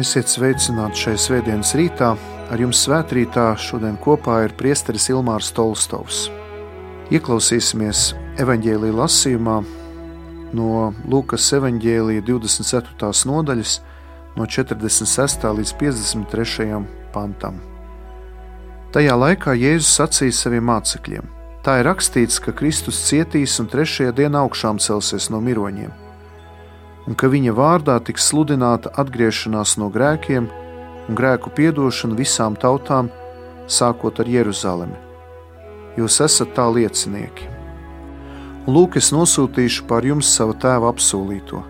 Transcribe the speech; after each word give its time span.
Esiet 0.00 0.30
sveicināti 0.32 0.96
šai 0.96 1.12
svētdienas 1.20 1.74
rītā. 1.76 2.14
Ar 2.48 2.60
jums 2.62 2.78
svētkrītā 2.86 3.50
šodien 3.60 3.98
kopā 4.00 4.38
ir 4.46 4.54
priesteris 4.56 5.10
Ilmārs 5.12 5.50
Tolstovs. 5.52 6.22
Ieklausīsimies 7.12 8.14
evaņģēlīja 8.40 8.96
lasījumā 8.96 9.58
no 10.56 10.70
Lūkas 11.04 11.50
evaņģēlīja 11.58 12.24
24. 12.30 13.12
nodaļas, 13.28 13.74
no 14.40 14.48
46. 14.48 15.44
līdz 15.60 15.76
53. 15.82 16.80
pantam. 17.12 17.60
Tajā 18.96 19.20
laikā 19.20 19.58
Jēzus 19.58 19.92
sacīja 20.00 20.38
saviem 20.38 20.70
mācekļiem: 20.70 21.28
Tā 21.66 21.76
ir 21.82 21.90
rakstīts, 21.90 22.40
ka 22.40 22.56
Kristus 22.56 23.04
cietīs 23.10 23.60
un 23.60 23.68
trešajā 23.68 24.16
dienā 24.16 24.46
augšām 24.46 24.80
celsies 24.80 25.28
no 25.28 25.44
miroņiem, 25.44 25.92
un 27.08 27.16
ka 27.16 27.30
viņa 27.32 27.54
vārdā 27.56 27.96
tiks 28.04 28.28
sludināta 28.30 28.92
atgriešanās 29.00 29.76
no 29.80 29.88
grēkiem 29.92 30.48
un 31.08 31.18
grēku 31.18 31.52
piedošana 31.56 32.18
visām 32.18 32.56
tautām, 32.58 33.10
sākot 33.70 34.20
ar 34.20 34.28
Jeruzalemi. 34.28 34.98
Jūs 35.98 36.20
esat 36.26 36.54
tā 36.54 36.68
liecinieki. 36.70 37.48
Un 38.66 38.76
lūk, 38.76 38.98
es 39.00 39.10
nosūtīšu 39.14 39.86
pār 39.90 40.06
jums 40.06 40.30
savu 40.30 40.54
tēvu 40.60 40.90
apsolīto. 40.90 41.62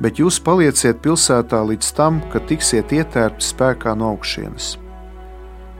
Bet 0.00 0.20
jūs 0.22 0.38
palieciet 0.40 1.02
pilsētā 1.04 1.60
līdz 1.72 1.90
tam, 1.96 2.22
kad 2.32 2.46
tiksiet 2.48 2.94
ietērpti 2.96 3.50
spēkā 3.50 3.92
no 3.98 4.14
augšienes. 4.14 4.78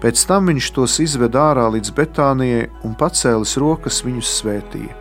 Pēc 0.01 0.25
tam 0.29 0.49
viņš 0.49 0.73
tos 0.77 0.99
izveda 1.01 1.51
ārā 1.53 1.67
līdz 1.73 1.93
Betānijai 1.97 2.69
un 2.85 2.97
pacēlis 3.01 3.57
rokas 3.61 4.03
viņus 4.05 4.37
svētīja. 4.41 5.00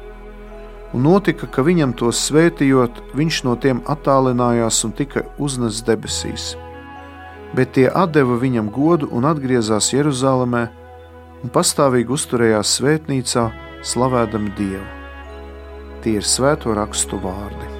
Un 0.93 1.05
notika, 1.05 1.45
ka 1.45 1.61
viņam 1.61 1.93
tos 1.93 2.17
svētījot, 2.29 2.97
viņš 3.17 3.43
no 3.45 3.53
tiem 3.61 3.83
attālinājās 3.85 4.81
un 4.87 4.95
tika 4.97 5.25
uznesis 5.37 5.85
debesīs. 5.85 6.49
Bet 7.53 7.73
tie 7.77 7.89
deva 8.13 8.37
viņam 8.41 8.69
godu 8.73 9.09
un 9.11 9.25
atgriezās 9.29 9.93
Jeruzalemē 9.93 10.67
un 11.43 11.53
pastāvīgi 11.53 12.13
uzturējās 12.13 12.77
svētnīcā, 12.79 13.49
slavēdami 13.85 14.55
Dievu. 14.57 14.87
Tie 16.01 16.17
ir 16.17 16.25
svēto 16.25 16.73
rakstu 16.73 17.19
vārdi. 17.21 17.78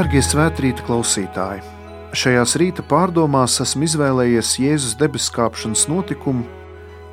Darbie 0.00 0.22
svētkrīta 0.24 0.80
klausītāji! 0.86 1.60
Šajās 2.16 2.54
rīta 2.56 2.80
pārdomās 2.88 3.58
esmu 3.60 3.84
izvēlējies 3.84 4.54
Jēzus 4.62 4.94
debeskāpšanas 4.96 5.82
notikumu, 5.90 6.46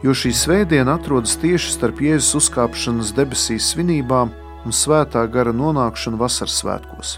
jo 0.05 0.13
šī 0.15 0.29
svētdiena 0.31 0.93
atrodas 0.95 1.33
tieši 1.41 1.73
starp 1.73 1.97
Jēzus 2.05 2.37
uzkāpšanas 2.39 3.09
debesīs 3.17 3.73
svinībām 3.73 4.31
un 4.63 4.71
svētā 4.71 5.25
gara 5.33 5.51
nonākšanu 5.51 6.15
vasaras 6.21 6.61
svētkos. 6.61 7.09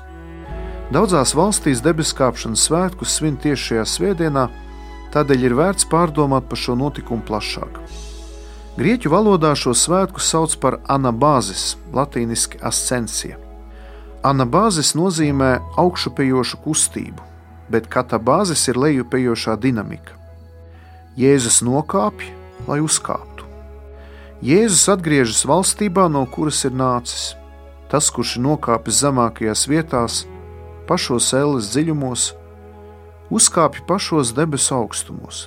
Daudzās 0.90 1.36
valstīs 1.38 1.84
debeskāpšanas 1.86 2.64
svētkus 2.66 3.20
svin 3.20 3.38
tieši 3.38 3.68
šajā 3.68 3.84
svētdienā, 3.92 4.48
tādēļ 5.14 5.46
ir 5.52 5.58
vērts 5.60 5.86
pārdomāt 5.92 6.48
par 6.50 6.64
šo 6.64 6.80
notikumu 6.80 7.22
plašāk. 7.28 7.78
Grieķu 8.80 9.14
valodā 9.14 9.54
šo 9.54 9.76
svētku 9.78 10.18
sauc 10.18 10.58
par 10.66 10.80
anabāzis, 10.90 11.76
latīniski 11.94 12.58
ascensija. 12.66 13.38
Anabāzes 14.20 14.98
nozīmē 15.00 15.62
augšupejošu 15.80 16.58
kustību, 16.66 17.24
bet 17.72 17.86
katabāzes 17.88 18.66
ir 18.68 18.76
lejupējošā 18.76 19.54
dinamika. 19.64 20.18
Jēzus 21.16 21.62
nokāpj, 21.64 22.28
lai 22.68 22.82
uzkāptu. 22.84 23.48
Jēzus 24.44 24.90
atgriežas 24.92 25.46
valstībā, 25.48 26.10
no 26.12 26.26
kuras 26.28 26.66
ir 26.68 26.76
nācis. 26.76 27.38
Tas, 27.88 28.10
kurš 28.12 28.36
ir 28.36 28.44
nokāpis 28.44 29.00
zemākajās 29.06 29.64
vietās, 29.72 30.26
pašos 30.92 31.32
ēles 31.40 31.72
dziļumos, 31.72 32.28
uzkāpj 33.32 33.86
pašos 33.88 34.36
debesu 34.36 34.76
augstumos. 34.82 35.46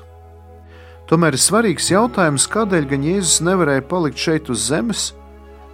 Tomēr 1.12 1.36
ir 1.36 1.44
svarīgs 1.44 1.92
jautājums, 1.92 2.48
kādēļ 2.48 2.88
gan 2.88 3.04
Jēzus 3.04 3.44
nevarēja 3.44 3.84
palikt 3.84 4.16
šeit 4.16 4.48
uz 4.48 4.64
zemes, 4.64 5.10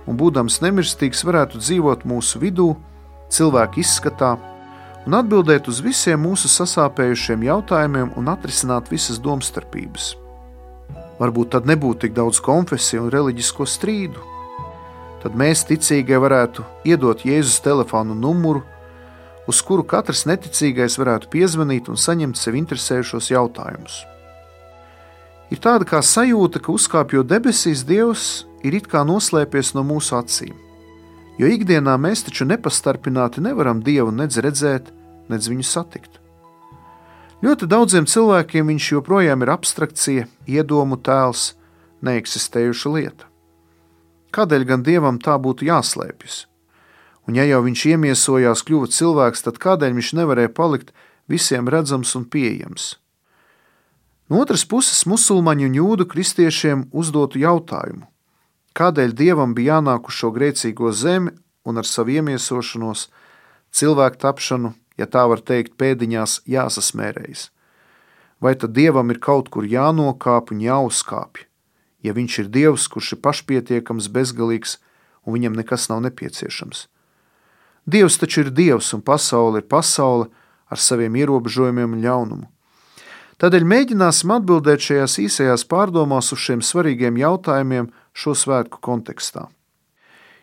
un, 0.03 0.19
būdams 0.19 0.59
nemirstīgs, 0.67 1.23
varētu 1.23 1.63
dzīvot 1.63 2.03
mūsu 2.11 2.43
vidū, 2.43 2.73
cilvēku 3.33 3.83
izskatā, 3.83 4.37
un 5.09 5.17
atbildēt 5.17 5.69
uz 5.73 5.81
visiem 5.85 6.21
mūsu 6.21 6.51
sasāpējušiem 6.53 7.47
jautājumiem 7.49 8.11
un 8.21 8.33
atrisināt 8.33 8.91
visas 8.93 9.21
domstarpības. 9.25 10.11
Varbūt 11.19 11.55
tad 11.57 11.67
nebūtu 11.67 12.07
tik 12.07 12.15
daudz 12.15 12.43
konfesiju 12.45 13.07
un 13.07 13.13
reliģisko 13.15 13.67
strīdu. 13.67 14.21
Tad 15.23 15.35
mēs, 15.35 15.65
ticīgie, 15.67 16.19
varētu 16.21 16.63
iedot 16.87 17.25
Jēzus 17.27 17.59
telefonu 17.65 18.15
numuru, 18.15 18.63
uz 19.51 19.63
kuru 19.65 19.83
katrs 19.83 20.27
neticīgais 20.31 20.99
varētu 21.01 21.33
piezvanīt 21.33 21.89
un 21.91 21.99
saņemt 21.99 22.39
sev 22.39 22.61
interesējušos 22.61 23.33
jautājumus. 23.33 23.99
Ir 25.49 25.65
tāda 25.65 25.89
kā 25.89 26.05
sajūta, 26.05 26.61
ka 26.61 26.75
uzkāpjot 26.77 27.27
debesīs, 27.27 27.83
Dievs 27.89 28.45
ir 28.63 28.77
it 28.77 28.87
kā 28.93 29.01
noslēpies 29.09 29.73
no 29.75 29.83
mūsu 29.89 30.19
acīm. 30.21 30.68
Jo 31.39 31.47
ikdienā 31.47 31.95
mēs 32.03 32.25
taču 32.27 32.47
nepastarpināti 32.49 33.43
nevaram 33.45 33.79
Dievu 33.87 34.11
nedz 34.11 34.41
redzēt, 34.43 34.91
nedz 35.31 35.47
viņu 35.47 35.67
satikt. 35.67 36.19
Ļoti 37.39 37.69
daudziem 37.71 38.09
cilvēkiem 38.11 38.73
viņš 38.73 38.91
joprojām 38.97 39.45
ir 39.47 39.53
abstrakcija, 39.55 40.27
iedomu 40.51 40.99
tēls, 40.99 41.53
neeksistējuša 42.03 42.95
lieta. 42.97 43.29
Kādēļ 44.35 44.65
gan 44.67 44.83
Dievam 44.83 45.21
tā 45.23 45.39
būtu 45.39 45.69
jāslēpjas? 45.69 46.49
Un 47.29 47.39
ja 47.39 47.45
jau 47.47 47.61
viņš 47.63 47.85
iemiesojās, 47.93 48.65
kļuva 48.67 48.91
cilvēks, 48.91 49.45
tad 49.47 49.63
kādēļ 49.63 49.95
viņš 49.95 50.11
nevarēja 50.19 50.51
palikt 50.57 50.91
visiem 51.31 51.71
redzams 51.71 52.17
un 52.19 52.27
pieejams? 52.27 52.97
No 54.29 54.43
otras 54.43 54.67
puses, 54.69 55.07
musulmaņu 55.09 55.71
un 55.71 55.77
jūdu 55.79 56.09
kristiešiem 56.11 56.89
uzdotu 56.91 57.41
jautājumu: 57.41 58.09
kādēļ 58.79 59.15
Dievam 59.19 59.55
bija 59.57 59.79
jānāk 59.79 60.09
uz 60.09 60.19
šo 60.21 60.31
grēcīgo 60.35 60.93
zemi 60.95 61.35
un 61.67 61.81
ar 61.81 61.87
savu 61.89 62.15
iemiesošanos, 62.17 63.09
cilvēku 63.75 64.21
tapšanu, 64.23 64.73
ja 64.99 65.07
tā 65.11 65.27
var 65.31 65.43
teikt, 65.43 65.77
pēdiņās 65.81 66.43
jāsasmērējas? 66.49 67.49
Vai 68.41 68.55
tad 68.55 68.77
Dievam 68.79 69.11
ir 69.11 69.19
kaut 69.19 69.51
kur 69.51 69.67
jānokāp 69.67 70.53
un 70.55 70.63
jāuzkāpj, 70.63 71.49
ja 72.07 72.15
Viņš 72.15 72.39
ir 72.45 72.53
Dievs, 72.55 72.87
kurš 72.87 73.17
ir 73.17 73.23
pašpietiekams, 73.27 74.07
bezgalīgs 74.15 74.79
un 75.27 75.35
viņam 75.35 75.59
nekas 75.59 75.89
nav 75.91 76.05
nepieciešams? 76.07 76.87
Dievs 77.89 78.19
taču 78.21 78.45
ir 78.45 78.53
Dievs 78.55 78.93
un 78.95 79.03
pasaule 79.03 79.63
ir 79.63 79.67
pasaule 79.67 80.29
ar 80.69 80.79
saviem 80.79 81.17
ierobežojumiem 81.17 81.97
un 81.97 82.05
ļaunumu. 82.05 82.47
Tādēļ 83.39 83.65
mēģināsim 83.71 84.33
atbildēt 84.35 84.83
šajās 84.83 85.15
īsajās 85.23 85.65
pārdomās 85.71 86.33
uz 86.35 86.41
šiem 86.43 86.63
svarīgiem 86.65 87.21
jautājumiem 87.21 87.87
šo 88.19 88.35
svētku 88.35 88.81
kontekstā. 88.83 89.47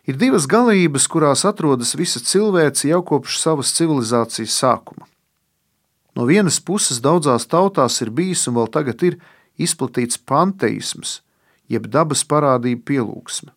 Ir 0.06 0.16
divas 0.16 0.46
galības, 0.46 1.08
kurās 1.10 1.42
atrodas 1.48 1.96
visa 1.98 2.22
cilvēce 2.22 2.88
jau 2.88 3.02
kopš 3.04 3.40
savas 3.42 3.72
civilizācijas 3.74 4.54
sākuma. 4.54 5.08
No 6.16 6.24
vienas 6.30 6.60
puses, 6.62 7.02
daudzās 7.04 7.44
tautās 7.50 7.98
ir 8.00 8.12
bijis 8.14 8.46
un 8.48 8.56
vēl 8.56 8.70
tagad 8.72 9.02
ir 9.04 9.18
izplatīts 9.60 10.16
panteisms, 10.16 11.20
jeb 11.68 11.90
dabas 11.92 12.22
parādību 12.24 12.86
pielūgsme. 12.88 13.50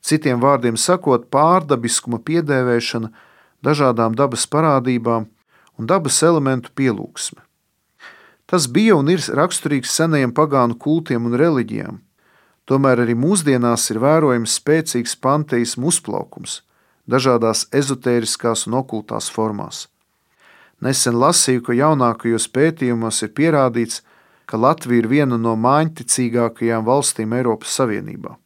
Citiem 0.00 0.40
vārdiem 0.40 0.80
sakot, 0.80 1.28
pārdabiskuma 1.30 2.18
piedēvēšana 2.24 3.12
dažādām 3.62 4.16
dabas 4.16 4.48
parādībām 4.48 5.28
un 5.78 5.86
dabas 5.86 6.22
elementu 6.24 6.72
pielūgsme. 6.74 7.44
Tas 8.50 8.66
bija 8.66 8.96
un 8.98 9.12
ir 9.12 9.22
raksturīgs 9.22 9.92
senajiem 9.94 10.32
pagānu 10.34 10.74
kultiem 10.80 11.28
un 11.28 11.36
reliģijām. 11.38 12.00
Tomēr 12.70 13.02
arī 13.02 13.16
mūsdienās 13.18 13.88
ir 13.90 13.98
vērojams 13.98 14.52
spēcīgs 14.60 15.16
panteismu 15.18 15.90
uzplaukums 15.90 16.60
dažādās 17.10 17.64
ezotēriskās 17.74 18.68
un 18.68 18.76
okultās 18.78 19.30
formās. 19.34 19.88
Nesen 20.80 21.18
lasīju, 21.18 21.64
ka 21.66 21.74
jaunākajos 21.76 22.46
pētījumos 22.54 23.20
ir 23.26 23.32
pierādīts, 23.36 24.04
ka 24.46 24.58
Latvija 24.58 25.02
ir 25.02 25.08
viena 25.10 25.38
no 25.38 25.56
mājiņticīgākajām 25.60 26.86
valstīm 26.86 27.34
Eiropas 27.36 27.74
Savienībā. 27.80 28.36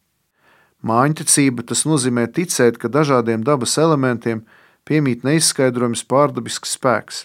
Mājiņticība 0.85 1.65
tas 1.69 1.85
nozīmē 1.87 2.27
ticēt, 2.33 2.77
ka 2.81 2.91
dažādiem 2.91 3.45
dabas 3.45 3.77
elementiem 3.81 4.43
piemīt 4.85 5.23
neizskaidrojams 5.25 6.03
pārdabisks 6.09 6.75
spēks. 6.77 7.23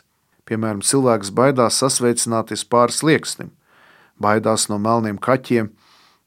Piemēram, 0.49 0.81
cilvēks 0.81 1.33
baidās 1.35 1.81
sasveicināties 1.83 2.65
pāri 2.65 2.95
slieksnim, 2.95 3.51
baidās 4.21 4.69
no 4.71 4.79
melniem 4.81 5.19
kaķiem, 5.21 5.69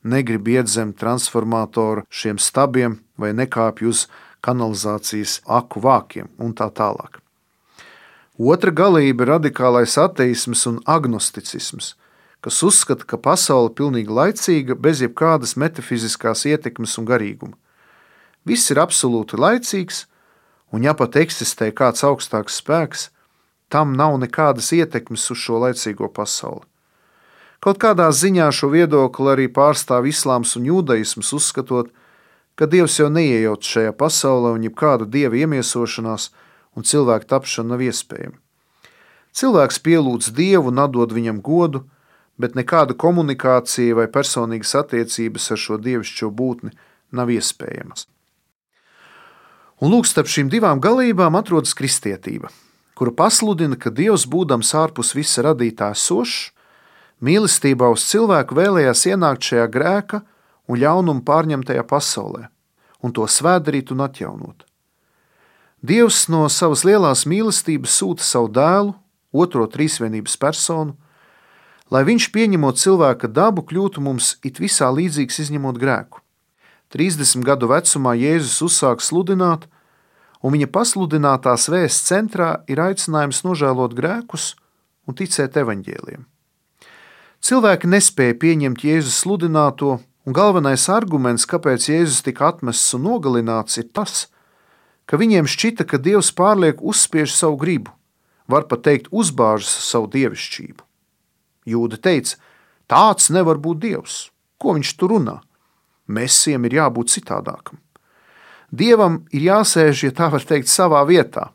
negrib 0.03 0.47
iet 0.47 0.67
zem 0.67 0.93
transformatoru 0.93 2.03
šiem 2.09 2.39
stabiem 2.39 2.99
vai 3.17 3.33
nekāpj 3.33 3.89
uz 3.89 4.05
kanalizācijas 4.43 5.39
aku 5.47 5.83
vākiem 5.83 6.29
un 6.37 6.53
tā 6.53 6.69
tālāk. 6.69 7.19
Otra 8.37 8.71
galība 8.73 9.23
ir 9.23 9.29
radikālais 9.35 9.93
ateisms 10.01 10.65
un 10.67 10.79
agnosticisms, 10.89 11.93
kas 12.43 12.63
uzskata, 12.65 13.05
ka 13.05 13.17
pasaule 13.17 13.69
ir 13.69 13.75
pilnīgi 13.77 14.09
laicīga, 14.09 14.75
bez 14.75 15.03
jebkādas 15.05 15.55
metafiziskās 15.55 16.43
ietekmes 16.49 16.97
un 16.97 17.07
garīguma. 17.07 17.55
Viss 18.43 18.73
ir 18.73 18.81
absolūti 18.83 19.39
laicīgs, 19.39 20.07
un 20.73 20.83
ja 20.83 20.95
pat 20.97 21.15
eksistē 21.21 21.69
kāds 21.71 22.03
augstāks 22.03 22.57
spēks, 22.59 23.11
tam 23.69 23.93
nav 23.95 24.17
nekādas 24.19 24.73
ietekmes 24.75 25.29
uz 25.31 25.39
šo 25.39 25.61
laicīgo 25.63 26.09
pasauli. 26.11 26.65
Kaut 27.63 27.79
kādā 27.79 28.09
ziņā 28.11 28.49
šo 28.51 28.73
viedokli 28.73 29.29
arī 29.31 29.45
pārstāv 29.47 30.09
islāms 30.09 30.57
un 30.59 30.67
jūdaisms, 30.67 31.29
uzskatot, 31.31 31.93
ka 32.59 32.67
Dievs 32.67 32.99
jau 32.99 33.07
neiejauc 33.07 33.63
šajā 33.63 33.93
pasaulē 33.95 34.51
un 34.57 34.65
jebkāda 34.67 35.07
dieva 35.07 35.39
iemiesošanās– 35.45 36.29
un 36.75 36.85
cilvēka 36.85 37.29
tapšana 37.29 37.73
nav 37.73 37.83
iespējama. 37.85 38.37
Cilvēks 39.33 39.79
pielūdz 39.85 40.31
Dievu 40.37 40.69
un 40.69 40.81
atdod 40.83 41.13
viņam 41.13 41.41
godu, 41.45 41.83
bet 42.37 42.57
nekāda 42.57 42.97
komunikācija 42.97 43.97
vai 43.97 44.07
personīgas 44.11 44.75
attiecības 44.77 45.51
ar 45.53 45.61
šo 45.61 45.77
dievišķo 45.81 46.29
būtni 46.33 46.73
nav 47.13 47.31
iespējamas. 47.33 48.07
Un 49.81 49.91
lūk, 49.91 50.07
starp 50.07 50.29
šīm 50.29 50.51
divām 50.53 50.81
galībām 50.81 51.35
atrodas 51.35 51.73
kristietība, 51.77 52.51
kura 52.97 53.11
pasludina, 53.11 53.75
ka 53.75 53.89
Dievs, 53.89 54.27
būdams 54.29 54.73
ārpus 54.77 55.13
visa 55.17 55.43
radītā 55.49 55.89
sošs, 55.97 56.52
mīlestībā 57.23 57.87
uz 57.93 58.03
cilvēku 58.09 58.57
vēlējās 58.57 59.05
ienākt 59.13 59.47
šajā 59.47 59.67
grēka 59.71 60.21
un 60.67 60.79
ļaunuma 60.79 61.23
pārņemtajā 61.27 61.83
pasaulē, 61.87 62.47
un 63.03 63.15
to 63.15 63.27
svētdarīt 63.27 63.93
un 63.95 64.03
atjaunot. 64.05 64.65
Dievs 65.83 66.27
no 66.31 66.45
savas 66.47 66.85
lielās 66.87 67.25
mīlestības 67.27 67.97
sūta 67.99 68.23
savu 68.23 68.51
dēlu, 68.55 68.93
otro 69.33 69.65
trīsvienības 69.67 70.37
personu, 70.39 70.95
lai 71.91 72.03
viņš 72.07 72.29
pieņemot 72.31 72.79
cilvēka 72.79 73.27
dabu, 73.27 73.65
kļūtu 73.67 74.03
mums 74.03 74.37
it 74.47 74.61
visā 74.63 74.87
līdzīgs, 74.93 75.41
izņemot 75.43 75.79
grēku. 75.81 76.21
30 76.93 77.43
gadu 77.43 77.67
vecumā 77.71 78.13
Jēzus 78.15 78.61
uzsāk 78.67 79.01
sludināt, 79.01 79.65
un 80.43 80.53
viņa 80.55 80.69
pasludinātās 80.71 81.67
vēsts 81.73 82.11
centrā 82.11 82.51
ir 82.69 82.79
aicinājums 82.83 83.41
nožēlot 83.47 83.95
grēkus 83.97 84.53
un 85.09 85.17
ticēt 85.17 85.57
evaņģēliem. 85.59 86.27
Cilvēki 87.43 87.89
nespēja 87.91 88.37
pieņemt 88.39 88.85
Jēzus 88.87 89.17
sludināto, 89.19 89.97
un 90.23 90.35
galvenais 90.35 90.85
arguments, 90.87 91.43
kāpēc 91.43 91.89
Jēzus 91.89 92.21
tika 92.23 92.45
atmests 92.53 92.95
un 92.95 93.03
nogalināts, 93.03 93.75
ir 93.81 93.89
tas, 93.91 94.29
ka 95.03 95.19
viņiem 95.19 95.49
šķita, 95.51 95.83
ka 95.83 95.99
Dievs 95.99 96.31
pārliek 96.37 96.79
uzspiež 96.79 97.35
savu 97.35 97.59
gribu, 97.59 97.91
var 98.47 98.63
pat 98.71 98.85
teikt, 98.87 99.11
uzbāžas 99.11 99.75
savu 99.89 100.07
dievišķību. 100.15 100.87
Jūda 101.67 101.99
teica, 102.07 102.39
tāds 102.87 103.27
nevar 103.27 103.59
būt 103.59 103.83
Dievs. 103.89 104.17
Ko 104.55 104.79
viņš 104.79 104.95
tur 104.95 105.17
runā? 105.17 105.41
Mēsiem 106.07 106.63
ir 106.63 106.79
jābūt 106.79 107.11
citādākam. 107.11 107.83
Dievam 108.71 109.25
ir 109.35 109.49
jāsēž, 109.51 110.07
ja 110.07 110.15
tā 110.15 110.31
var 110.31 110.47
teikt, 110.47 110.71
savā 110.71 111.03
vietā, 111.11 111.49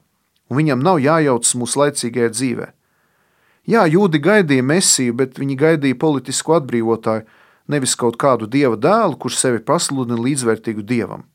un 0.53 0.61
viņam 0.61 0.85
nav 0.85 1.01
jājaucas 1.01 1.57
mūsu 1.57 1.81
laicīgajā 1.81 2.35
dzīvē. 2.37 2.75
Jā, 3.69 3.83
jūdi 3.85 4.21
gaidīja 4.25 4.65
mesiju, 4.65 5.13
bet 5.19 5.37
viņi 5.37 5.57
gaidīja 5.61 5.99
politisku 6.01 6.55
atbrīvotāju, 6.57 7.27
nevis 7.69 7.93
kaut 8.01 8.17
kādu 8.17 8.49
dieva 8.49 8.79
dēlu, 8.81 9.19
kurš 9.21 9.43
sevi 9.43 9.61
pasludina 9.61 10.17
līdzvērtīgu 10.25 10.85
dievam. 10.89 11.27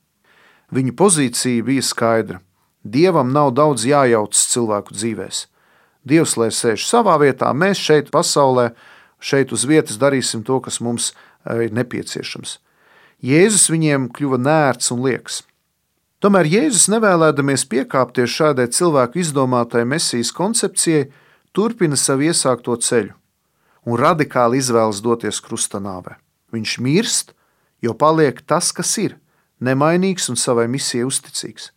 Viņa 0.73 0.95
pozīcija 0.97 1.65
bija 1.67 1.83
skaidra. 1.85 2.39
Dievam 2.83 3.29
nav 3.35 3.53
daudz 3.53 3.85
jājaucas 3.85 4.47
cilvēku 4.49 4.97
dzīvēs. 4.97 5.45
Dievs, 6.03 6.33
lai 6.35 6.49
sēž 6.51 6.83
savā 6.89 7.15
vietā, 7.21 7.53
mēs 7.53 7.79
šeit, 7.79 8.09
pasaulē, 8.11 8.71
šeit 9.21 9.53
uz 9.55 9.63
vietas 9.69 10.01
darīsim 10.01 10.41
to, 10.43 10.57
kas 10.59 10.81
mums 10.83 11.13
eh, 11.13 11.67
ir 11.67 11.77
nepieciešams. 11.77 12.57
Jēzus 13.23 13.69
viņiem 13.71 14.09
kļuva 14.11 14.41
nērts 14.41 14.91
un 14.91 15.05
liekas. 15.05 15.43
Tomēr 16.23 16.49
Jēzus, 16.49 16.89
nevēlēdamies 16.91 17.63
piekāpties 17.71 18.31
šādai 18.31 18.67
cilvēku 18.73 19.21
izdomātajai 19.21 19.87
mesijas 19.87 20.33
koncepcijai, 20.35 21.11
turpina 21.53 21.97
savu 21.99 22.27
iesākto 22.29 22.75
ceļu 22.81 23.13
un 23.85 23.99
radikāli 23.99 24.59
izvēlas 24.61 25.01
doties 25.05 25.41
krustanāvē. 25.43 26.17
Viņš 26.53 26.75
mirst, 26.81 27.33
jo 27.83 27.93
paliek 27.93 28.41
tas, 28.47 28.71
kas 28.71 28.91
ir 28.97 29.17
nemainīgs 29.63 30.29
un 30.31 30.39
savai 30.39 30.67
misijai 30.71 31.07
uzticīgs. 31.07 31.71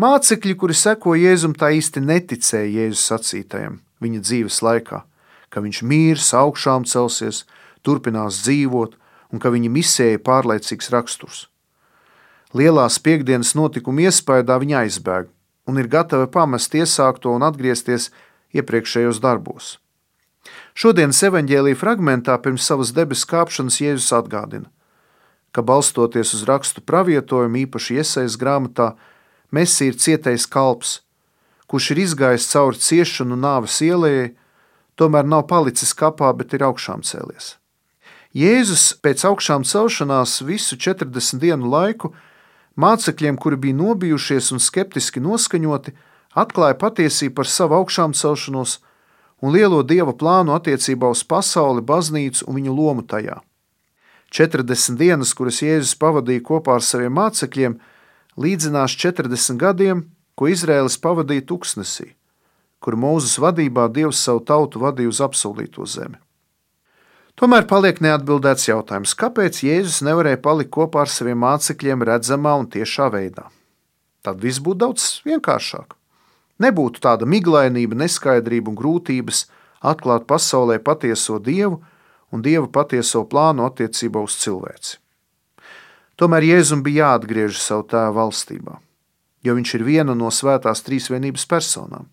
Mācekļi, 0.00 0.56
kuri 0.56 0.76
seko 0.76 1.14
Jēzum, 1.18 1.52
tā 1.52 1.72
īsti 1.76 2.00
neticēja 2.00 2.86
Jēzus 2.86 3.04
sacītajam 3.10 3.80
viņa 4.00 4.22
dzīves 4.24 4.60
laikā, 4.64 5.02
ka 5.52 5.60
viņš 5.60 5.82
mīrs, 5.84 6.30
augšām 6.36 6.86
celsies, 6.88 7.44
turpinās 7.84 8.40
dzīvot 8.46 8.96
un 9.30 9.42
ka 9.42 9.52
viņa 9.52 9.70
misija 9.72 10.16
ir 10.16 10.22
pārliecīgs 10.24 10.88
raksturs. 10.94 11.48
Lielās 12.56 12.96
piekdienas 12.98 13.52
notikuma 13.54 14.08
iespējā 14.08 14.56
viņa 14.62 14.80
aizbēg 14.86 15.28
un 15.70 15.78
ir 15.78 15.86
gatava 15.90 16.26
pamest 16.26 16.74
iesākto 16.74 17.30
un 17.36 17.44
atgriezties 17.46 18.08
iepriekšējos 18.56 19.20
darbos. 19.22 19.76
Šodienas 20.74 21.20
evanģēlīja 21.28 21.78
fragmentā 21.78 22.36
pirms 22.42 22.66
savas 22.66 22.94
debesu 22.96 23.28
kāpšanas 23.30 23.80
Jēzus 23.82 24.12
atgādina: 24.16 24.70
ka 25.52 25.62
balstoties 25.62 26.34
uz 26.34 26.46
rakstu 26.48 26.80
pravietojumu, 26.80 27.66
īpaši 27.66 28.00
iesaistas 28.00 28.38
grāmatā, 28.40 28.94
Mēsī 29.50 29.88
ir 29.90 29.96
cietais 29.98 30.44
kalps, 30.46 31.00
kurš 31.66 31.88
ir 31.90 32.04
izgājis 32.04 32.46
cauri 32.52 32.78
ciešanu 32.78 33.34
nāves 33.34 33.80
ielai, 33.82 34.36
tomēr 34.94 35.26
nav 35.26 35.48
palicis 35.50 35.90
kapā, 35.98 36.30
bet 36.38 36.54
ir 36.54 36.62
augšām 36.68 37.02
cēlies. 37.02 37.56
Jēzus 38.30 38.92
pēc 39.02 39.24
augšām 39.26 39.66
celšanās 39.66 40.36
visu 40.46 40.78
40 40.78 41.42
dienu 41.42 41.66
laiku 41.72 42.12
mācekļiem, 42.78 43.40
kuri 43.42 43.58
bija 43.58 43.78
nobijušies 43.80 44.52
un 44.54 44.62
skeptiski 44.62 45.22
noskaņoti, 45.24 45.96
atklāja 46.34 46.78
patiesību 46.78 47.34
par 47.40 47.48
savu 47.50 47.78
augšām 47.80 48.14
celšanos 48.14 48.78
un 49.40 49.54
lielo 49.54 49.82
dieva 49.82 50.12
plānu 50.12 50.54
attiecībā 50.54 51.10
uz 51.10 51.24
pasauli, 51.24 51.82
baznīcu 51.82 52.46
un 52.46 52.60
viņu 52.60 52.76
lomu 52.76 53.02
tajā. 53.06 53.40
40 54.30 54.98
dienas, 55.00 55.34
kuras 55.34 55.58
Jēzus 55.64 55.96
pavadīja 55.98 56.44
kopā 56.46 56.76
ar 56.78 56.86
saviem 56.86 57.16
mācekļiem, 57.18 57.76
līdzinās 58.38 58.94
40 58.94 59.58
gadiem, 59.58 60.04
ko 60.38 60.48
Izraēlis 60.48 61.00
pavadīja 61.02 61.48
tuksnesī, 61.50 62.12
kur 62.78 62.96
Mūzes 62.96 63.40
vadībā 63.42 63.88
Dievs 63.90 64.22
savu 64.22 64.44
tautu 64.46 64.84
vadīja 64.84 65.10
uz 65.10 65.20
apsolīto 65.24 65.86
zemi. 65.86 66.20
Tomēr 67.40 67.64
paliek 67.66 68.02
neatbildēts 68.04 68.68
jautājums, 68.68 69.16
kāpēc 69.16 69.62
Jēzus 69.64 70.02
nevarēja 70.04 70.42
palikt 70.44 70.70
kopā 70.76 71.06
ar 71.06 71.10
saviem 71.10 71.40
mācekļiem 71.40 72.04
redzamā 72.04 72.52
un 72.60 72.68
tiešā 72.70 73.08
veidā. 73.14 73.48
Tad 74.20 74.42
viss 74.44 74.60
būtu 74.60 74.84
daudz 74.84 75.06
vienkāršāk. 75.24 75.99
Nebūtu 76.60 77.00
tāda 77.00 77.28
miglainība, 77.28 77.96
neskaidrība 78.02 78.72
un 78.72 78.76
grūtības 78.76 79.46
atklāt 79.80 80.26
pasaulē 80.28 80.78
patieso 80.84 81.38
Dievu, 81.40 81.80
un 82.30 82.42
Dieva 82.44 82.68
patieso 82.70 83.24
plānu 83.26 83.64
attiecībā 83.66 84.22
uz 84.22 84.36
cilvēci. 84.42 84.98
Tomēr 86.20 86.44
Jēzum 86.50 86.82
bija 86.84 87.08
jāatgriežas 87.14 87.64
savu 87.64 87.86
tēvu 87.90 88.16
valstībā, 88.18 88.76
jo 89.42 89.54
viņš 89.56 89.74
ir 89.78 89.84
viena 89.86 90.14
no 90.14 90.28
svētās 90.28 90.84
trīsvienības 90.84 91.46
personām. 91.48 92.10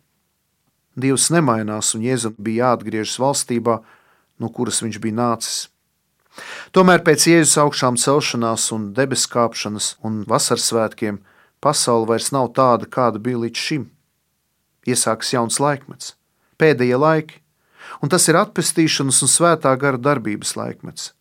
Dievs 0.98 1.28
nemainās, 1.30 1.92
un 1.94 2.06
Jēzum 2.08 2.38
bija 2.40 2.72
jāatgriežas 2.72 3.20
valstībā, 3.22 3.82
no 4.40 4.50
kuras 4.50 4.80
viņš 4.82 5.02
bija 5.04 5.20
nācis. 5.20 5.68
Tomēr 6.72 7.04
pēc 7.06 7.28
Jēzus 7.34 7.58
augšām 7.62 7.98
celšanās 8.00 8.72
un 8.72 8.92
debesu 8.96 9.30
kāpšanas 9.34 9.96
un 10.06 10.22
vasaras 10.30 10.70
svētkiem 10.72 11.20
pasaule 11.62 12.08
vairs 12.10 12.32
nav 12.32 12.52
tāda, 12.58 12.88
kāda 12.88 13.20
bija 13.22 13.44
līdz 13.44 13.68
šim. 13.68 13.86
Iesāks 14.88 15.34
jauns 15.36 15.60
laikmets, 15.60 16.16
pēdējie 16.62 16.98
laiki, 17.02 17.42
un 18.02 18.12
tas 18.12 18.28
ir 18.32 18.40
atpestīšanas 18.40 19.22
un 19.26 19.32
svētā 19.32 19.74
gara 19.80 20.00
darbības 20.00 20.56
laikmets. 20.60 21.12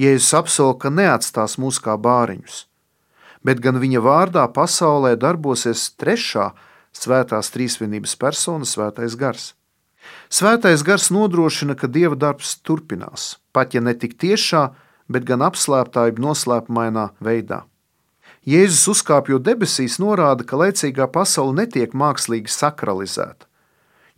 Jēzus 0.00 0.34
apsola, 0.36 0.74
ka 0.76 0.90
neatstās 0.90 1.56
mūs 1.62 1.78
kā 1.82 1.94
bāriņus, 1.96 2.64
bet 3.46 3.60
gan 3.62 3.78
viņa 3.80 4.02
vārdā 4.04 4.44
pasaulē 4.52 5.14
darbosies 5.20 5.92
trešā 6.00 6.50
svētās 6.94 7.52
trīsvienības 7.54 8.16
persona, 8.18 8.66
svētais 8.66 9.16
gars. 9.18 9.52
Svētais 10.28 10.82
gars 10.84 11.10
nodrošina, 11.14 11.76
ka 11.78 11.88
dieva 11.88 12.18
darbs 12.18 12.56
turpinās, 12.66 13.38
pat 13.52 13.74
ja 13.74 13.80
ne 13.80 13.94
tik 13.94 14.18
tiešā, 14.20 14.66
bet 15.08 15.24
gan 15.28 15.44
apslēptā, 15.46 16.08
jeb 16.10 16.20
noslēpumainā 16.20 17.10
veidā. 17.24 17.64
Jēzus 18.44 18.82
uzkāpjot 18.92 19.40
debesīs, 19.40 19.96
norāda, 19.96 20.44
ka 20.44 20.58
laicīgā 20.60 21.06
pasaule 21.08 21.56
netiek 21.62 21.94
mākslīgi 21.96 22.52
sakralizēta, 22.52 23.46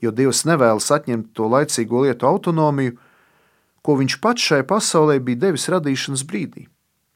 jo 0.03 0.11
Dievs 0.11 0.43
nevēlas 0.49 0.91
atņemt 0.97 1.29
to 1.39 1.47
laicīgo 1.53 2.03
lietu 2.03 2.27
autonomiju, 2.27 2.97
ko 3.87 3.95
viņš 4.01 4.17
pats 4.19 4.49
šai 4.49 4.65
pasaulē 4.67 5.21
bija 5.23 5.45
devis 5.47 5.69
radīšanas 5.71 6.25
brīdī. 6.27 6.67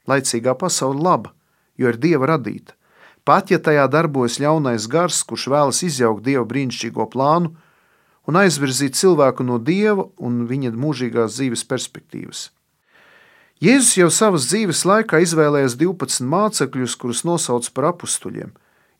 Laicīgā 0.06 0.54
pasaule 0.54 1.02
laba, 1.02 1.32
jo 1.74 1.90
ir 1.90 1.98
Dieva 1.98 2.30
radīta. 2.30 2.78
Pat 3.26 3.50
ja 3.50 3.58
tajā 3.58 3.88
darbojas 3.90 4.38
ļaunais 4.38 4.86
gars, 4.86 5.24
kurš 5.26 5.48
vēlas 5.50 5.82
izjaukt 5.82 6.22
Dieva 6.22 6.46
brīnišķīgo 6.46 7.10
plānu 7.10 7.56
un 8.30 8.38
aizvirzīt 8.38 8.94
cilvēku 8.94 9.42
no 9.42 9.58
Dieva 9.58 10.06
un 10.22 10.44
viņa 10.46 10.72
mūžīgās 10.78 11.34
dzīves 11.34 11.66
perspektīvas. 11.66 12.46
Jēzus 13.60 13.98
jau 13.98 14.06
savas 14.08 14.46
dzīves 14.48 14.86
laikā 14.88 15.18
izvēlējās 15.20 15.74
12 15.76 16.24
mācekļus, 16.32 16.94
kurus 16.96 17.20
nosauc 17.28 17.66
par 17.76 17.90
apstuļiem, 17.90 18.54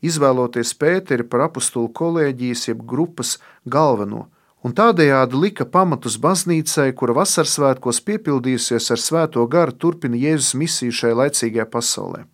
izvēloties 0.05 0.75
Pēteri 0.77 1.25
par 1.25 1.47
apstulu 1.47 1.89
kolēģijas 1.97 2.67
jeb 2.67 2.83
grupas 2.85 3.39
galveno, 3.65 4.27
un 4.61 4.77
tādējādi 4.77 5.41
lika 5.41 5.65
pamatus 5.65 6.19
baznīcai, 6.21 6.91
kura 6.93 7.17
vasaras 7.23 7.57
svētkos 7.57 8.03
piepildījusies 8.05 8.93
ar 8.93 9.01
svēto 9.01 9.49
garu, 9.49 9.73
turpina 9.73 10.21
Jēzus 10.27 10.53
misiju 10.53 10.93
šai 10.93 11.15
laicīgajā 11.23 11.65
pasaulē. 11.65 12.27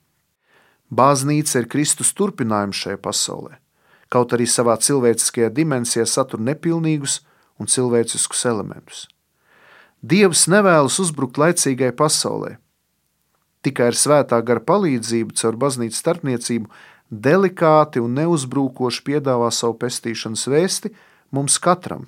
Baznīca 0.91 1.61
ir 1.63 1.71
Kristus 1.71 2.11
turpinājums 2.11 2.83
šajā 2.83 2.99
pasaulē, 3.07 3.61
kaut 4.11 4.35
arī 4.35 4.51
savā 4.51 4.75
cilvēciskajā 4.75 5.47
dimensijā 5.47 6.03
satur 6.03 6.43
nepilnīgus 6.43 7.21
un 7.55 7.71
cilvēciskus 7.71 8.49
elementus. 8.51 9.07
Dievs 10.01 10.45
nevēlas 10.45 10.99
uzbrukt 11.01 11.39
laicīgai 11.41 11.89
pasaulē. 11.97 12.57
Tikai 13.65 13.89
ar 13.91 13.97
svētā 13.97 14.37
gara 14.45 14.61
palīdzību, 14.61 15.33
caur 15.33 15.57
baznīcas 15.57 15.99
starpniecību, 16.03 16.69
delikāti 17.09 18.03
un 18.03 18.13
neuzbrukoši 18.19 19.03
piedāvā 19.03 19.49
savu 19.51 19.73
pestīšanas 19.81 20.45
vēsti 20.53 20.93
mums 21.33 21.57
katram, 21.57 22.05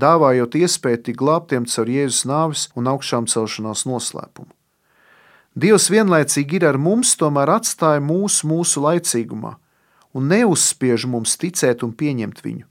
dāvājot 0.00 0.56
iespēju 0.62 1.02
tikt 1.04 1.20
glābtiem 1.20 1.66
caur 1.68 1.90
Jēzus 1.92 2.24
nāves 2.26 2.68
un 2.74 2.88
augšām 2.88 3.28
celšanās 3.28 3.84
noslēpumu. 3.86 4.48
Dievs 5.56 5.90
vienlaicīgi 5.92 6.58
ir 6.58 6.66
ar 6.68 6.76
mums, 6.80 7.14
tomēr 7.16 7.54
atstāja 7.54 8.00
mūsu 8.04 8.48
mūsu 8.48 8.82
laicīgumā 8.84 9.54
un 10.16 10.28
neuzspiež 10.32 11.06
mums 11.08 11.36
ticēt 11.40 11.84
un 11.84 11.92
pieņemt 11.92 12.40
viņu. 12.44 12.64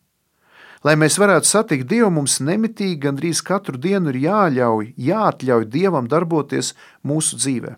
Lai 0.86 0.94
mēs 1.02 1.16
varētu 1.18 1.50
satikt 1.50 1.88
Dievu, 1.90 2.12
mums 2.14 2.38
nemitīgi 2.46 3.00
gandrīz 3.08 3.40
katru 3.42 3.80
dienu 3.82 4.12
ir 4.12 4.20
jāļauj, 4.28 4.92
jāatļauj 5.02 5.64
Dievam 5.74 6.06
darboties 6.12 6.76
mūsu 7.02 7.40
dzīvē. 7.40 7.72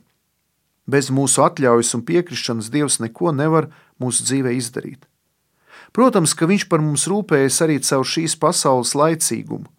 Bez 0.92 1.08
mūsu 1.12 1.46
atļaujas 1.46 1.94
un 1.96 2.04
piekrišanas 2.08 2.68
Dievs 2.74 3.00
neko 3.00 3.32
nevar 3.32 3.70
mūsu 4.04 4.26
dzīvē 4.28 4.52
izdarīt. 4.58 5.08
Protams, 5.96 6.34
ka 6.36 6.50
Viņš 6.52 6.68
par 6.68 6.84
mums 6.84 7.08
rūpējas 7.08 7.62
arī 7.64 7.78
caur 7.80 8.04
šīs 8.04 8.36
pasaules 8.40 8.92
laicīgumu, 8.96 9.72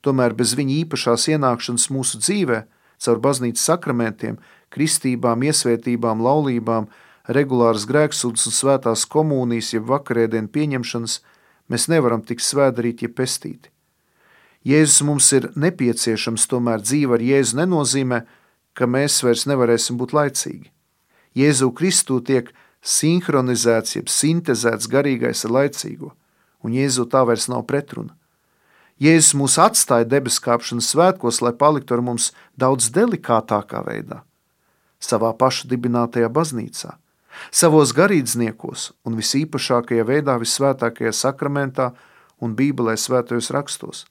tomēr 0.00 0.32
bez 0.36 0.54
viņa 0.56 0.78
īpašās 0.86 1.28
ienākšanas 1.34 1.90
mūsu 1.92 2.20
dzīvē, 2.24 2.62
caur 3.00 3.20
baznīcas 3.20 3.66
sakramentiem, 3.68 4.38
kristībām, 4.72 5.44
iesvētībām, 5.44 6.24
laulībām, 6.24 6.88
regulāras 7.28 7.84
grēksūdzes 7.84 8.48
un 8.48 8.56
svētās 8.56 9.04
komunijas, 9.04 9.74
jeb 9.76 9.84
vakarēdienu 9.92 10.48
pieņemšanas, 10.48 11.20
Mēs 11.70 11.86
nevaram 11.90 12.22
tikt 12.26 12.42
svētdarīti, 12.42 13.06
ja 13.06 13.14
pestīti. 13.14 13.70
Jēzus 14.66 15.04
mums 15.06 15.30
ir 15.32 15.48
nepieciešams, 15.56 16.44
tomēr 16.50 16.82
dzīve 16.82 17.16
ar 17.16 17.22
Jēzu 17.24 17.56
nenozīmē, 17.62 18.24
ka 18.76 18.88
mēs 18.90 19.22
vairs 19.24 19.46
nevarēsim 19.48 19.96
būt 20.00 20.12
laicīgi. 20.16 20.68
Jēzu 21.38 21.70
Kristu 21.78 22.18
tiek 22.26 22.50
sinhronizēts, 22.84 23.96
jeb 23.96 24.10
sintēzēts 24.12 24.90
garīgais 24.90 25.46
ar 25.46 25.54
laicīgo, 25.56 26.10
un 26.66 26.74
Jēzu 26.76 27.06
tā 27.08 27.22
vairs 27.28 27.48
nav 27.48 27.64
pretruna. 27.70 28.16
Jēzus 29.00 29.32
mūs 29.38 29.56
atstāja 29.62 30.04
debeskāpšanas 30.10 30.90
svētkos, 30.92 31.40
lai 31.40 31.54
paliktu 31.56 31.96
ar 31.96 32.02
mums 32.04 32.34
daudz 32.60 32.90
delikātākā 32.92 33.80
veidā, 33.86 34.20
savā 35.00 35.32
paša 35.38 35.70
dibinātajā 35.70 36.28
baznīcā 36.28 36.98
savos 37.50 37.94
garīdzniekos 37.96 38.90
un 39.06 39.18
visīpašākajā 39.18 40.06
veidā 40.06 40.36
visvētākajā 40.40 41.12
sakramentā 41.16 41.90
un 42.40 42.56
Bībelē 42.56 42.96
svētajos 42.98 43.50
rakstos. 43.54 44.04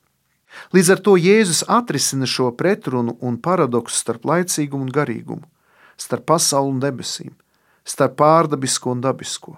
Līdz 0.74 0.92
ar 0.96 1.02
to 1.06 1.16
Jēzus 1.20 1.64
atrisina 1.70 2.26
šo 2.26 2.50
pretrunu 2.58 3.16
un 3.22 3.38
paradoksu 3.38 3.98
starp 4.00 4.26
laicīgumu 4.26 4.88
un 4.88 4.94
garīgumu, 4.94 5.46
starp 5.98 6.26
pasauli 6.32 6.74
un 6.74 6.84
debesīm, 6.84 7.34
starp 7.86 8.18
pārdabisko 8.18 8.96
un 8.96 9.04
dabisko. 9.06 9.58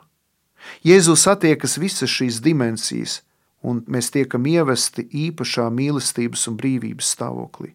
Jēzus 0.85 1.25
attiekas 1.31 1.77
visas 1.81 2.11
šīs 2.11 2.41
dimensijas, 2.43 3.21
un 3.63 3.83
mēs 3.87 4.11
tiekam 4.13 4.45
ievesti 4.49 5.05
īpašā 5.27 5.67
mīlestības 5.73 6.47
un 6.49 6.57
brīvības 6.59 7.13
stāvoklī. 7.15 7.73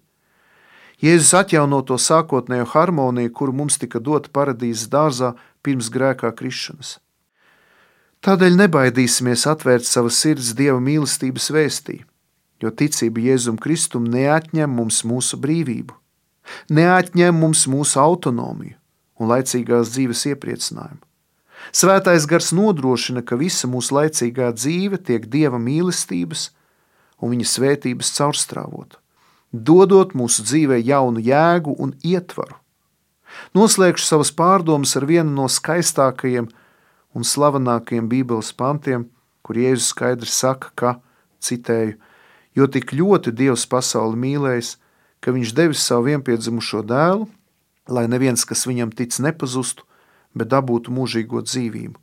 Jēzus 1.02 1.34
atjauno 1.36 1.82
to 1.84 1.98
sākotnējo 2.00 2.70
harmoniju, 2.72 3.32
kuru 3.36 3.52
mums 3.52 3.76
tika 3.78 4.00
dota 4.00 4.32
paradīzes 4.32 4.88
dārzā 4.92 5.34
pirms 5.66 5.90
grēkā 5.92 6.30
krišanas. 6.38 6.96
Tādēļ 8.24 8.56
nebaidīsimies 8.62 9.44
atvērt 9.50 9.86
savas 9.86 10.18
sirds 10.22 10.54
Dieva 10.58 10.78
mīlestības 10.82 11.50
vēstī, 11.54 12.00
jo 12.62 12.72
ticība 12.72 13.22
Jēzum 13.28 13.58
Kristum 13.60 14.08
neatņem 14.10 14.72
mums 14.78 15.02
mūsu 15.06 15.38
brīvību, 15.42 15.94
neatņem 16.72 17.38
mums 17.42 17.66
mūsu 17.70 18.00
autonomiju 18.02 18.78
un 19.20 19.32
laicīgās 19.32 19.92
dzīves 19.94 20.26
iepriecinājumu. 20.32 21.02
Svētais 21.76 22.26
gars 22.30 22.52
nodrošina, 22.54 23.24
ka 23.26 23.38
visa 23.40 23.68
mūsu 23.68 23.96
laicīgā 23.96 24.52
dzīve 24.54 25.00
tiek 25.02 25.26
Dieva 25.32 25.58
mīlestības 25.60 26.50
un 27.20 27.32
viņa 27.32 27.48
svētības 27.52 28.12
caurstrāvota 28.18 29.00
dodot 29.52 30.14
mūsu 30.14 30.44
dzīvē 30.44 30.80
jaunu 30.84 31.20
jēgu 31.22 31.76
un 31.78 31.94
ietvaru. 32.04 32.56
Noslēgšu 33.56 34.04
savas 34.06 34.32
pārdomas 34.34 34.96
ar 34.98 35.06
vienu 35.08 35.32
no 35.34 35.46
skaistākajiem 35.50 36.48
un 37.16 37.24
slavenākajiem 37.24 38.08
Bībeles 38.10 38.52
pantiem, 38.56 39.08
kur 39.46 39.58
Jēzus 39.58 39.92
skaidri 39.94 40.30
saka, 40.30 40.72
ka, 40.74 40.96
citēju, 41.40 41.96
jo 42.56 42.66
tik 42.72 42.92
ļoti 42.96 43.32
Dievs 43.36 43.66
pasauli 43.70 44.18
mīlējis, 44.24 44.76
ka 45.20 45.32
viņš 45.34 45.52
devis 45.56 45.84
savu 45.86 46.10
vienpiedzimušo 46.10 46.82
dēlu, 46.86 47.28
lai 47.88 48.06
neviens, 48.10 48.44
kas 48.44 48.66
viņam 48.66 48.92
tic, 48.96 49.16
nepazustu, 49.22 49.86
bet 50.36 50.50
dabūtu 50.52 50.92
mūžīgo 50.92 51.42
dzīvību. 51.46 51.96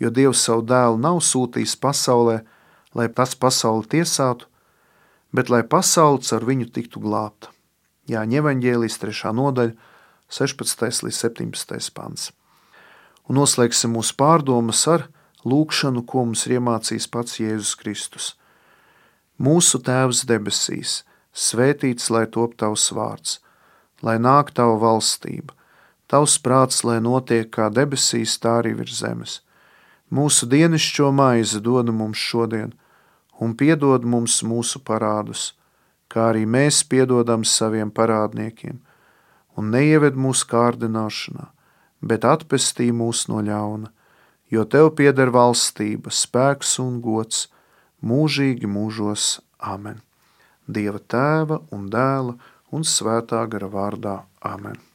Jo 0.00 0.10
Dievs 0.10 0.42
savu 0.46 0.64
dēlu 0.66 1.00
nav 1.00 1.20
sūtījis 1.24 1.76
pasaulē, 1.80 2.40
lai 2.96 3.08
tas 3.12 3.36
pasauli 3.38 3.86
tiesātu, 3.94 4.48
bet 5.32 5.50
lai 5.52 5.62
pasaule 5.62 6.24
ar 6.36 6.46
viņu 6.46 6.70
tiktu 6.74 7.02
glābta. 7.04 7.52
Jāņa 8.10 8.40
evaņģēlijas 8.40 8.98
3. 8.98 9.32
nodaļa, 9.36 9.89
16. 10.30 11.02
līdz 11.02 11.16
17. 11.26 11.90
pants. 11.90 12.30
Un 13.26 13.34
noslēgsim 13.34 13.90
mūsu 13.96 14.14
pārdomas 14.14 14.84
ar 14.86 15.08
lūkšanu, 15.42 16.04
ko 16.06 16.22
mums 16.22 16.44
ir 16.46 16.60
iemācījis 16.60 17.08
pats 17.10 17.40
Jēzus 17.40 17.72
Kristus. 17.80 18.26
Mūsu 19.42 19.80
Tēvs 19.82 20.22
debesīs, 20.30 21.00
svētīts 21.34 22.12
lai 22.14 22.28
top 22.30 22.54
tavs 22.62 22.92
vārds, 22.94 23.40
lai 24.06 24.20
nāk 24.22 24.52
tava 24.54 24.76
valstība, 24.78 25.56
tavs 26.06 26.36
prāts, 26.38 26.84
lai 26.86 27.00
notiek 27.02 27.50
kā 27.50 27.66
debesīs, 27.66 28.36
tā 28.38 28.60
arī 28.60 28.76
virs 28.78 29.00
zemes. 29.02 29.40
Mūsu 30.14 30.46
dienascho 30.46 31.10
maizi 31.10 31.58
dod 31.58 31.90
mums 31.90 32.22
šodien, 32.22 32.70
un 33.42 33.56
piedod 33.58 34.06
mums 34.06 34.44
mūsu 34.46 34.78
parādus, 34.78 35.56
kā 36.06 36.30
arī 36.30 36.46
mēs 36.46 36.84
piedodam 36.86 37.42
saviem 37.42 37.90
parādniekiem, 37.90 38.78
un 39.60 39.70
neieved 39.74 40.16
mūsu 40.16 40.48
kārdināšanā, 40.50 41.46
bet 42.00 42.24
atpestī 42.24 42.90
mūs 42.96 43.26
no 43.30 43.42
ļauna, 43.44 43.92
jo 44.50 44.66
Tev 44.74 44.92
pieder 44.98 45.30
valstība, 45.34 46.10
spēks 46.10 46.78
un 46.82 47.00
gods 47.04 47.46
mūžīgi 48.02 48.70
mūžos. 48.70 49.38
Āmen! 49.60 50.00
Dieva 50.66 51.02
tēva 51.12 51.60
un 51.74 51.88
dēla 51.92 52.38
un 52.72 52.86
svētā 52.86 53.44
gara 53.52 53.68
vārdā. 53.70 54.20
Āmen! 54.40 54.89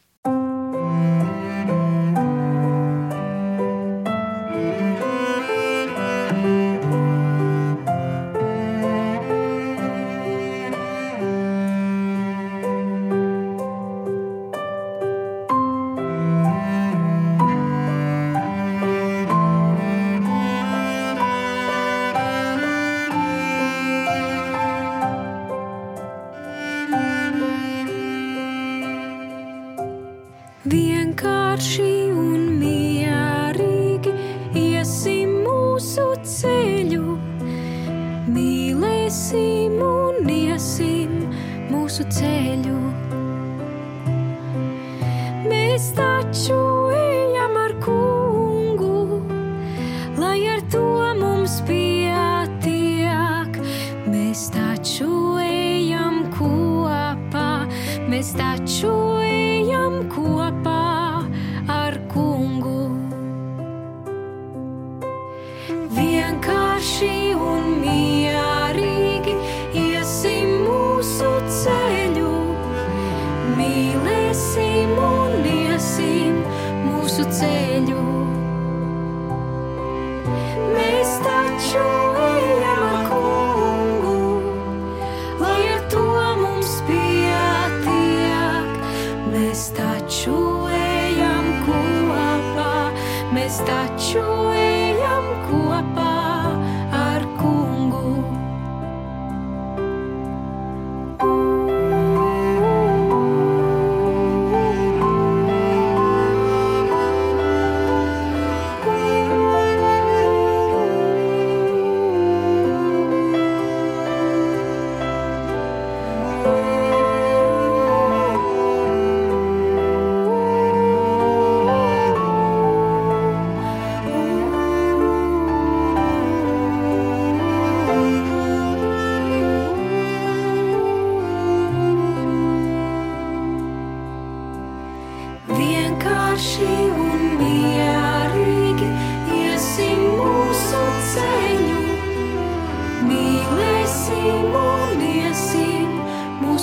lai 50.17 50.47
ar 50.47 50.61
to 50.71 50.83
mums 51.19 51.61
pieeja. 51.67 51.84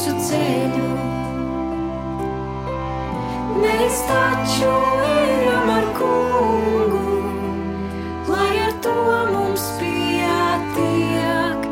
mūsu 0.03 0.19
ceļu. 0.19 0.87
Mēs 3.63 3.99
taču 4.09 4.71
ejam 5.07 5.69
ar 5.71 5.85
kungu, 5.95 7.21
lai 8.27 8.51
ar 8.65 8.73
to 8.83 8.95
mums 9.31 9.63
pietiek. 9.79 11.69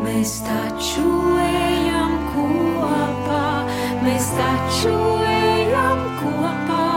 Mēs 0.00 0.32
taču 0.46 1.04
ejam 1.44 2.14
kopā, 2.32 3.44
mēs 4.00 4.30
taču 4.38 4.94
ejam 5.28 6.00
kopā 6.22 6.88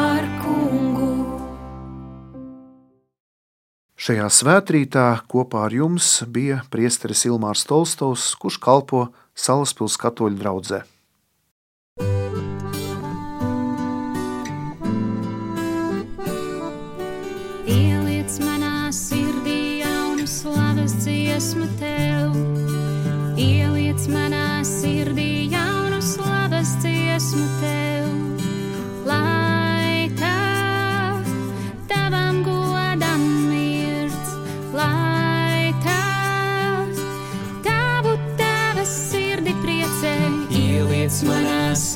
ar 0.00 0.24
kungu. 0.40 1.12
Šajā 4.00 4.32
svētkrītā 4.32 5.06
kopā 5.28 5.68
ar 5.68 5.76
jums 5.76 6.22
bija 6.24 6.62
priesteris 6.72 7.26
Ilmārs 7.28 7.68
Tolstovs, 7.68 8.32
kurš 8.40 8.60
kalpo 8.64 9.08
Salaspils 9.36 9.98
katoļu 10.00 10.40
draudzē. 10.40 10.80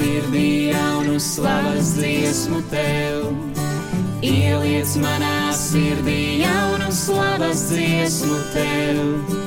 sirdī 0.01 0.73
jaunu 0.73 1.21
slavas 1.21 1.93
dziesmu 1.97 2.63
tev. 2.73 3.27
Ieliec 4.25 4.97
manā 5.03 5.53
sirdī 5.53 6.41
jaunu 6.41 6.89
slavas 6.93 7.69
dziesmu 7.69 8.41
tev. 8.55 9.40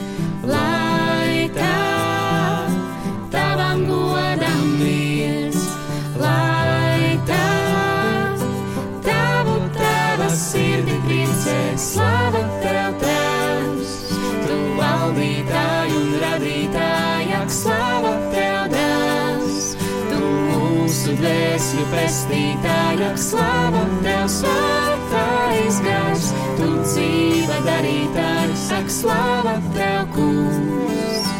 dvēsļu 21.23 21.83
pestītāja, 21.91 23.12
slavu 23.19 23.83
tev 24.03 24.25
svētais 24.31 25.79
gars, 25.86 26.25
tu 26.59 26.67
dzīva 26.81 27.62
darītāja, 27.67 28.57
sak 28.65 28.91
slavu 28.91 29.55
tev 29.77 30.03
kungs, 30.17 31.31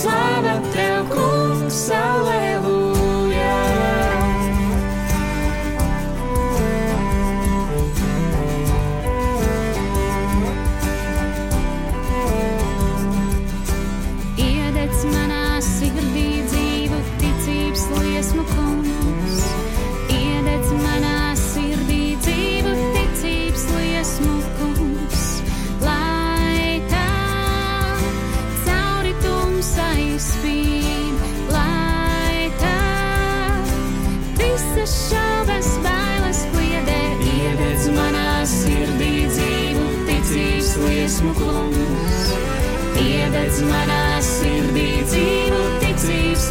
slavu 0.00 0.58
tev 0.74 1.06
kungs, 1.14 1.84
salē. 1.86 2.37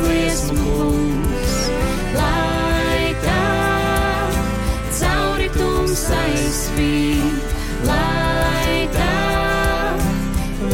Liesmu 0.03 0.63
kungs, 0.77 1.55
lai 2.15 3.13
tā 3.23 3.43
cauri 4.99 5.49
tumsai 5.55 6.33
spīd, 6.57 7.53
lai 7.87 8.87
tā 8.95 9.15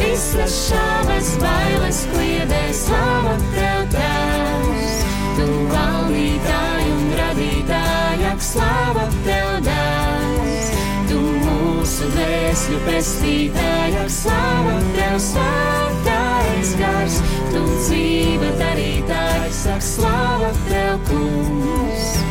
visas 0.00 0.56
šādas 0.68 1.34
bailes 1.42 2.00
kliedē 2.12 2.64
slava 2.76 3.36
tev 3.54 3.84
tēvs, 3.94 4.96
tu 5.38 5.50
valdītāji 5.74 6.90
un 6.96 7.06
radītāji, 7.20 8.26
ak 8.32 8.48
slava 8.50 9.06
tev 9.28 9.54
dēls, 9.68 10.74
tu 11.12 11.22
mūsu 11.44 12.10
dvēsļu 12.16 12.82
pestītāji, 12.88 14.02
ak 14.04 14.12
slava 14.22 14.80
tev 14.98 15.22
svētais 15.28 16.13
gars, 16.80 17.18
tu 17.52 17.62
dzīve 17.68 18.52
darītājs, 18.60 19.64
ak 19.74 19.84
slava 19.84 20.50
tev 20.68 21.00
kungs, 21.10 22.23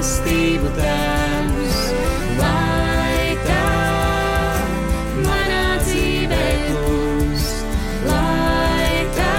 mīlestību, 0.00 0.68
tēvs. 0.76 1.80
Lai 2.40 3.36
tā 3.44 3.64
manā 5.26 5.76
dzīvē 5.84 6.46
plūst, 6.68 7.66
lai 8.06 9.04
tā 9.18 9.34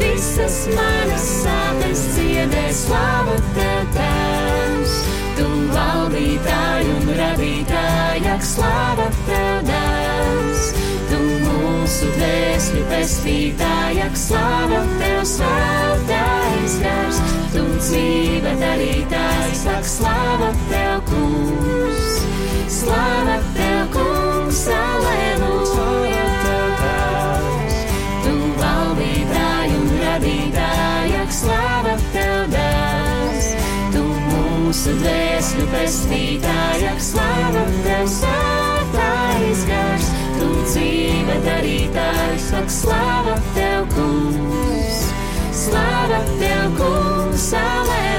visas 0.00 0.58
manas 0.74 1.28
sāpes 1.44 2.02
dziedē 2.16 2.66
slavu 2.74 3.38
tev, 3.54 3.86
tēvs. 3.94 4.98
Tu 5.38 5.46
valdītāji 5.70 6.90
un 6.96 7.14
radītāji, 7.22 8.26
ak, 8.34 8.42
slava 8.42 9.06
tev, 9.30 9.62
dēls. 9.70 10.68
Tu 11.12 11.22
mūsu 11.46 12.10
dvēsļu 12.18 12.84
pestītāji, 12.90 14.02
ak, 14.10 14.18
slava 14.26 14.82
tev, 14.98 15.26
svētais 15.36 16.80
gars. 16.82 17.35
Tu 17.56 17.62
dzīve 17.80 18.50
darītājs, 18.60 19.62
ak, 19.72 19.86
slava 19.88 20.50
tev, 20.68 20.98
kungs. 21.08 22.10
Slava 22.68 23.38
tev, 23.54 23.86
kungs, 23.94 24.58
aleluja. 24.76 26.26
Tu 28.26 28.34
valdītāji 28.60 29.78
un 29.78 29.88
radītāji, 30.02 31.24
slava 31.38 31.96
tev, 32.12 32.44
dēls. 32.52 33.50
Tu 33.96 34.04
mūsu 34.04 34.96
dvēsļu 35.00 35.68
pestītāji, 35.72 36.94
slava 37.08 37.66
tev, 37.88 38.08
svētais 38.20 39.68
gars. 39.72 40.12
Tu 40.36 40.54
dzīve 40.68 41.40
darītājs, 41.48 42.52
ak, 42.60 42.74
slava 42.82 43.40
tev, 43.56 43.88
kungs. 43.96 44.75
Slava 45.66 46.20
tev, 46.38 46.76
kungs, 46.78 47.52
aleluja. 47.52 48.15